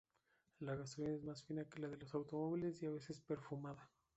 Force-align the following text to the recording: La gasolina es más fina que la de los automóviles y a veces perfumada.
La 0.61 0.73
gasolina 0.75 1.13
es 1.13 1.23
más 1.23 1.43
fina 1.43 1.63
que 1.65 1.77
la 1.79 1.87
de 1.87 1.95
los 1.97 2.15
automóviles 2.15 2.81
y 2.81 2.87
a 2.87 2.89
veces 2.89 3.21
perfumada. 3.21 3.87